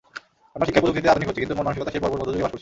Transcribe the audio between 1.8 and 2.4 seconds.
সেই বর্বর